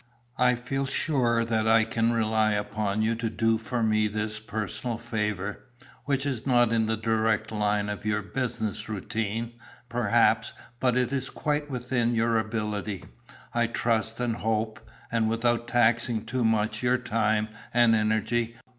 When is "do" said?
3.29-3.59